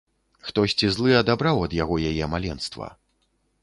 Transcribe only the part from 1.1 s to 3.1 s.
адабраў ад яго яе маленства.